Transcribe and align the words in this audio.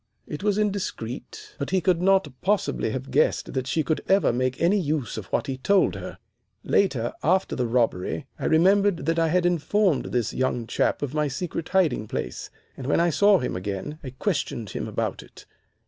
"It 0.25 0.41
was 0.41 0.57
indiscreet, 0.57 1.53
but 1.59 1.69
he 1.69 1.79
could 1.79 2.01
not 2.01 2.27
possibly 2.41 2.89
have 2.89 3.11
guessed 3.11 3.53
that 3.53 3.67
she 3.67 3.83
could 3.83 4.01
ever 4.09 4.33
make 4.33 4.59
any 4.59 4.79
use 4.79 5.15
of 5.15 5.27
what 5.27 5.45
he 5.45 5.57
told 5.59 5.93
her. 5.93 6.17
"Later, 6.63 7.13
after 7.21 7.55
the 7.55 7.67
robbery, 7.67 8.25
I 8.39 8.45
remembered 8.45 9.05
that 9.05 9.19
I 9.19 9.27
had 9.27 9.45
informed 9.45 10.05
this 10.05 10.33
young 10.33 10.65
chap 10.65 11.03
of 11.03 11.13
my 11.13 11.27
secret 11.27 11.69
hiding 11.69 12.07
place, 12.07 12.49
and 12.75 12.87
when 12.87 12.99
I 12.99 13.11
saw 13.11 13.37
him 13.37 13.55
again 13.55 13.99
I 14.03 14.09
questioned 14.09 14.71
him 14.71 14.87
about 14.87 15.21
it. 15.21 15.45